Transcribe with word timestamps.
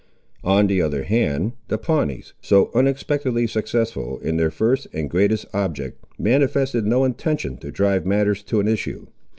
On 0.43 0.65
the 0.65 0.81
other 0.81 1.03
hand, 1.03 1.51
the 1.67 1.77
Pawnees, 1.77 2.33
so 2.41 2.71
unexpectedly 2.73 3.45
successful 3.45 4.17
in 4.23 4.35
their 4.37 4.49
first 4.49 4.87
and 4.93 5.07
greatest 5.07 5.45
object, 5.53 6.03
manifested 6.17 6.87
no 6.87 7.03
intention 7.03 7.55
to 7.57 7.69
drive 7.71 8.03
matters 8.03 8.41
to 8.45 8.59
an 8.59 8.67
issue. 8.67 9.05